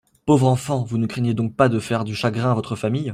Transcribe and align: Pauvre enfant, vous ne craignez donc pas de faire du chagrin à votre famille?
Pauvre 0.25 0.47
enfant, 0.47 0.83
vous 0.83 0.97
ne 0.97 1.05
craignez 1.05 1.35
donc 1.35 1.55
pas 1.55 1.69
de 1.69 1.77
faire 1.77 2.03
du 2.03 2.15
chagrin 2.15 2.49
à 2.49 2.55
votre 2.55 2.75
famille? 2.75 3.09